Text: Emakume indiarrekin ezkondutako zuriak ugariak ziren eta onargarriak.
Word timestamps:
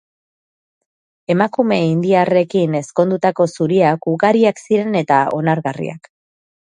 Emakume 1.33 1.75
indiarrekin 1.89 2.77
ezkondutako 2.79 3.47
zuriak 3.57 4.07
ugariak 4.13 4.63
ziren 4.63 4.97
eta 5.03 5.19
onargarriak. 5.41 6.11